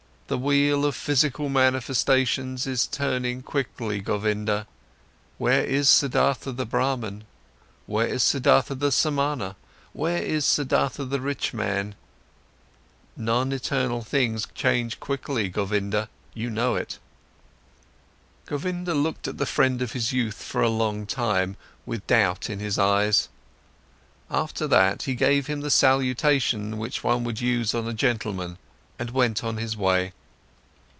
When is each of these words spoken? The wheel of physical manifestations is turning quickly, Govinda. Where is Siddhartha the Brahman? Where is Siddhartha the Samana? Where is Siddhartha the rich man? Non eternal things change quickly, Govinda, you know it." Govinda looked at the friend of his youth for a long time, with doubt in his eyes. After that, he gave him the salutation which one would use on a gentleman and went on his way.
The 0.27 0.37
wheel 0.37 0.85
of 0.85 0.95
physical 0.95 1.49
manifestations 1.49 2.65
is 2.65 2.87
turning 2.87 3.41
quickly, 3.41 3.99
Govinda. 3.99 4.65
Where 5.37 5.65
is 5.65 5.89
Siddhartha 5.89 6.51
the 6.53 6.65
Brahman? 6.65 7.25
Where 7.85 8.07
is 8.07 8.23
Siddhartha 8.23 8.75
the 8.75 8.93
Samana? 8.93 9.57
Where 9.91 10.23
is 10.23 10.45
Siddhartha 10.45 11.03
the 11.03 11.19
rich 11.19 11.53
man? 11.53 11.95
Non 13.17 13.51
eternal 13.51 14.03
things 14.03 14.47
change 14.55 15.01
quickly, 15.01 15.49
Govinda, 15.49 16.07
you 16.33 16.49
know 16.49 16.75
it." 16.77 16.97
Govinda 18.45 18.93
looked 18.93 19.27
at 19.27 19.37
the 19.37 19.45
friend 19.45 19.81
of 19.81 19.91
his 19.91 20.13
youth 20.13 20.41
for 20.41 20.61
a 20.61 20.69
long 20.69 21.05
time, 21.05 21.57
with 21.85 22.07
doubt 22.07 22.49
in 22.49 22.61
his 22.61 22.79
eyes. 22.79 23.27
After 24.29 24.65
that, 24.65 25.01
he 25.01 25.13
gave 25.13 25.47
him 25.47 25.59
the 25.59 25.69
salutation 25.69 26.77
which 26.77 27.03
one 27.03 27.25
would 27.25 27.41
use 27.41 27.75
on 27.75 27.85
a 27.85 27.93
gentleman 27.93 28.57
and 28.97 29.09
went 29.09 29.43
on 29.43 29.57
his 29.57 29.75
way. 29.75 30.13